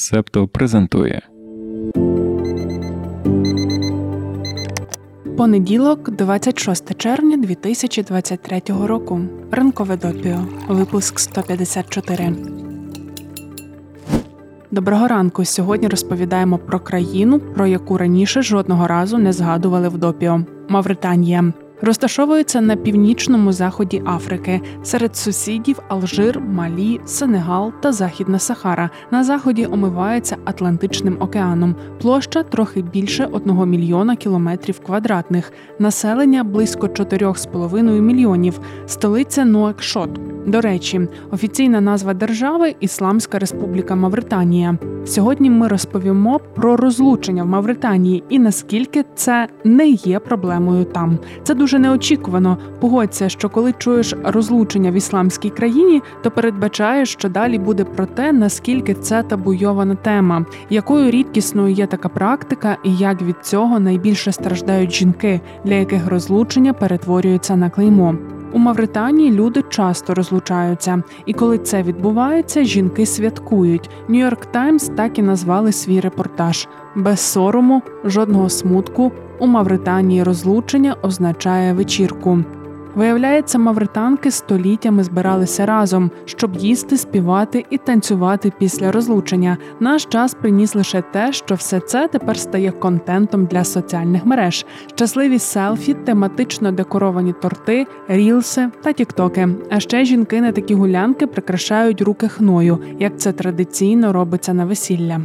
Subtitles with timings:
[0.00, 1.22] Септо презентує
[5.36, 9.20] Понеділок, 26 червня 2023 року.
[9.50, 10.38] Ранкове допіо.
[10.68, 12.32] Випуск 154.
[14.70, 15.44] Доброго ранку.
[15.44, 21.52] Сьогодні розповідаємо про країну, про яку раніше жодного разу не згадували в допіо Мавританія.
[21.82, 28.90] Розташовується на північному заході Африки серед сусідів Алжир, Малі, Сенегал та Західна Сахара.
[29.10, 31.74] На заході омивається Атлантичним океаном.
[32.00, 40.10] Площа трохи більше 1 мільйона кілометрів квадратних, населення близько 4,5 мільйонів, столиця Нуакшот.
[40.46, 44.78] До речі, офіційна назва держави Ісламська Республіка Мавританія.
[45.04, 51.18] Сьогодні ми розповімо про розлучення в Мавританії і наскільки це не є проблемою там.
[51.42, 52.58] Це дуже неочікувано.
[52.80, 58.32] Погодься, що коли чуєш розлучення в ісламській країні, то передбачаєш, що далі буде про те,
[58.32, 64.92] наскільки це табуйована тема, якою рідкісною є така практика, і як від цього найбільше страждають
[64.92, 68.16] жінки, для яких розлучення перетворюється на клеймо.
[68.52, 73.90] У Мавританії люди часто розлучаються, і коли це відбувається, жінки святкують.
[74.08, 79.12] Нью-Йорк Таймс так і назвали свій репортаж без сорому, жодного смутку.
[79.38, 82.44] У Мавританії розлучення означає вечірку.
[82.94, 89.56] Виявляється, мавританки століттями збиралися разом, щоб їсти, співати і танцювати після розлучення.
[89.80, 95.38] Наш час приніс лише те, що все це тепер стає контентом для соціальних мереж, щасливі
[95.38, 99.48] селфі, тематично декоровані торти, рілси та тіктоки.
[99.70, 105.20] А ще жінки на такі гулянки прикрашають руки хною, як це традиційно робиться на весілля.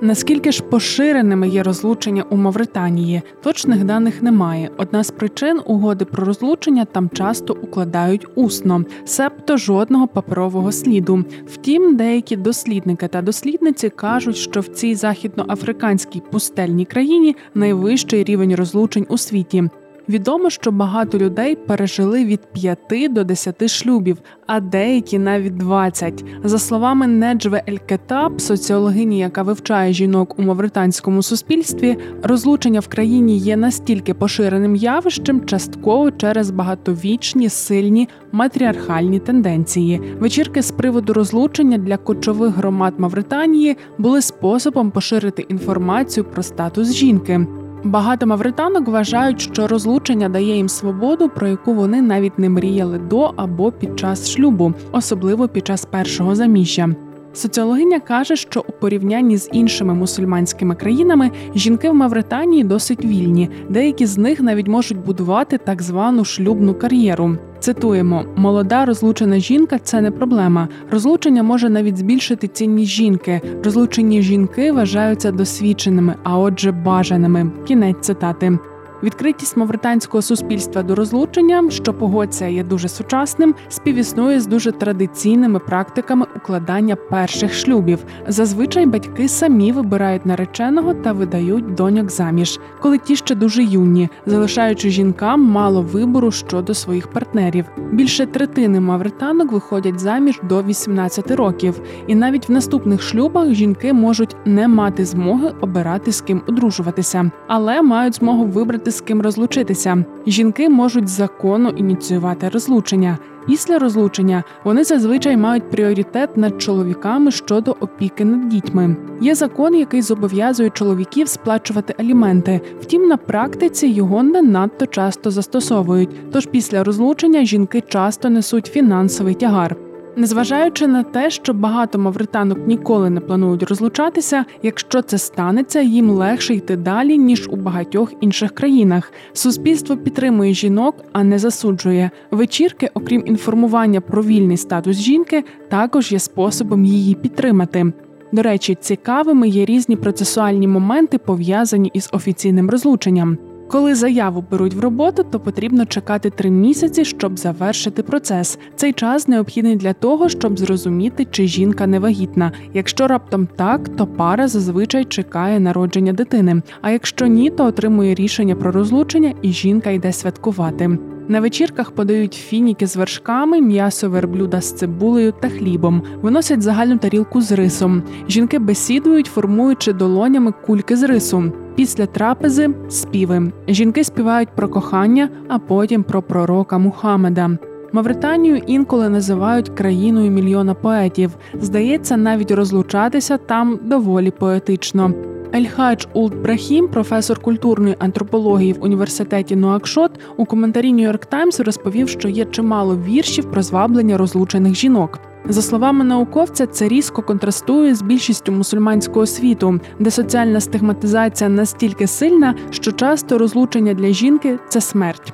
[0.00, 3.22] Наскільки ж поширеними є розлучення у Мавританії?
[3.42, 4.70] Точних даних немає.
[4.76, 11.24] Одна з причин угоди про розлучення там часто укладають усно, себто жодного паперового сліду.
[11.46, 19.06] Втім, деякі дослідники та дослідниці кажуть, що в цій західноафриканській пустельній країні найвищий рівень розлучень
[19.08, 19.64] у світі.
[20.08, 26.24] Відомо, що багато людей пережили від 5 до 10 шлюбів, а деякі навіть 20.
[26.44, 33.56] За словами Неджве Елькетап, соціологині, яка вивчає жінок у мавританському суспільстві, розлучення в країні є
[33.56, 40.00] настільки поширеним явищем, частково через багатовічні сильні матріархальні тенденції.
[40.18, 47.46] Вечірки з приводу розлучення для кочових громад Мавританії були способом поширити інформацію про статус жінки.
[47.84, 53.32] Багато мавританок вважають, що розлучення дає їм свободу, про яку вони навіть не мріяли до
[53.36, 56.94] або під час шлюбу, особливо під час першого заміжжя.
[57.34, 63.50] Соціологиня каже, що у порівнянні з іншими мусульманськими країнами жінки в Мавританії досить вільні.
[63.68, 67.36] Деякі з них навіть можуть будувати так звану шлюбну кар'єру.
[67.60, 70.68] Цитуємо: молода розлучена жінка це не проблема.
[70.90, 73.40] Розлучення може навіть збільшити цінність жінки.
[73.64, 77.50] Розлучені жінки вважаються досвідченими, а отже, бажаними.
[77.66, 78.58] Кінець цитати.
[79.04, 86.26] Відкритість мавританського суспільства до розлучення, що погодься є дуже сучасним, співіснує з дуже традиційними практиками
[86.36, 87.98] укладання перших шлюбів.
[88.28, 94.90] Зазвичай батьки самі вибирають нареченого та видають доньок заміж, коли ті ще дуже юні, залишаючи
[94.90, 97.64] жінкам мало вибору щодо своїх партнерів.
[97.92, 104.36] Більше третини мавританок виходять заміж до 18 років, і навіть в наступних шлюбах жінки можуть
[104.44, 110.04] не мати змоги обирати з ким одружуватися, але мають змогу вибрати з ким розлучитися.
[110.26, 113.18] Жінки можуть законно ініціювати розлучення.
[113.46, 118.96] Після розлучення вони зазвичай мають пріоритет над чоловіками щодо опіки над дітьми.
[119.20, 122.60] Є закон, який зобов'язує чоловіків сплачувати аліменти.
[122.80, 126.32] Втім, на практиці його не надто часто застосовують.
[126.32, 129.76] Тож після розлучення жінки часто несуть фінансовий тягар.
[130.16, 136.54] Незважаючи на те, що багато мавританок ніколи не планують розлучатися, якщо це станеться, їм легше
[136.54, 139.12] йти далі ніж у багатьох інших країнах.
[139.32, 142.10] Суспільство підтримує жінок, а не засуджує.
[142.30, 147.92] Вечірки, окрім інформування про вільний статус жінки, також є способом її підтримати.
[148.32, 153.38] До речі, цікавими є різні процесуальні моменти пов'язані із офіційним розлученням.
[153.68, 158.58] Коли заяву беруть в роботу, то потрібно чекати три місяці, щоб завершити процес.
[158.76, 162.52] Цей час необхідний для того, щоб зрозуміти, чи жінка не вагітна.
[162.74, 166.62] Якщо раптом так, то пара зазвичай чекає народження дитини.
[166.82, 170.98] А якщо ні, то отримує рішення про розлучення, і жінка йде святкувати.
[171.28, 177.40] На вечірках подають фініки з вершками, м'ясо верблюда з цибулею та хлібом, виносять загальну тарілку
[177.40, 178.02] з рисом.
[178.28, 181.52] Жінки бесідують, формуючи долонями кульки з рису.
[181.74, 183.52] Після трапези співи.
[183.68, 187.58] Жінки співають про кохання, а потім про пророка Мухаммеда.
[187.92, 191.30] Мавританію інколи називають країною мільйона поетів.
[191.60, 195.12] Здається, навіть розлучатися там доволі поетично.
[195.54, 202.28] Ельхадж Ульд Брахім, професор культурної антропології в університеті Нуакшот, у коментарі Нью-Йорк Таймс розповів, що
[202.28, 205.20] є чимало віршів про зваблення розлучених жінок.
[205.48, 212.54] За словами науковця, це різко контрастує з більшістю мусульманського світу, де соціальна стигматизація настільки сильна,
[212.70, 215.32] що часто розлучення для жінки це смерть.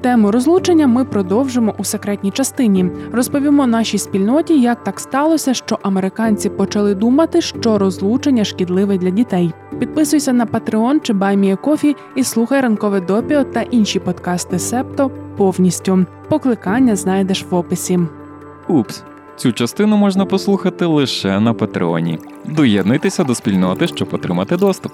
[0.00, 2.90] Тему розлучення ми продовжимо у секретній частині.
[3.12, 9.52] Розповімо нашій спільноті, як так сталося, що американці почали думати, що розлучення шкідливе для дітей.
[9.78, 16.06] Підписуйся на Patreon чи BuyMeACoffee і слухай ранкове допіо та інші подкасти Септо повністю.
[16.28, 18.00] Покликання знайдеш в описі.
[18.68, 19.02] Упс.
[19.36, 22.18] Цю частину можна послухати лише на Патреоні.
[22.44, 24.92] Доєднуйтеся до спільноти, щоб отримати доступ.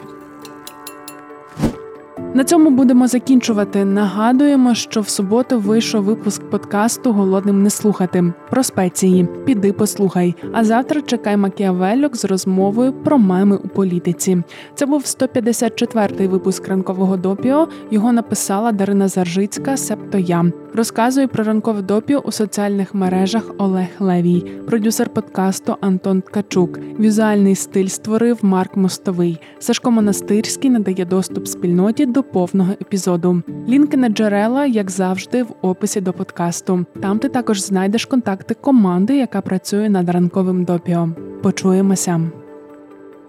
[2.35, 3.85] На цьому будемо закінчувати.
[3.85, 9.29] Нагадуємо, що в суботу вийшов випуск подкасту Голодним не слухати про спеції.
[9.45, 10.35] Піди послухай.
[10.53, 14.43] А завтра чекай Макіавельок з розмовою про меми у політиці.
[14.75, 17.69] Це був 154-й випуск ранкового допіо.
[17.91, 20.45] Його написала Дарина Заржицька, себто я.
[20.75, 26.79] Розказую про ранкове допіо у соціальних мережах Олег Левій, продюсер подкасту Антон Ткачук.
[26.99, 29.41] Візуальний стиль створив Марк Мостовий.
[29.59, 33.43] Сашко Монастирський надає доступ спільноті до повного епізоду.
[33.69, 36.85] Лінки на джерела, як завжди, в описі до подкасту.
[37.03, 41.09] Там ти також знайдеш контакти команди, яка працює над ранковим допіо.
[41.43, 42.21] Почуємося.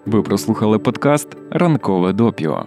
[0.06, 2.66] Ви прослухали подкаст Ранкове допіо.